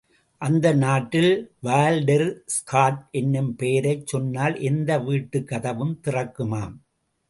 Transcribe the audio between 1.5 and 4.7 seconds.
Walter Scott என்னும் பெயரைச் சொன்னால்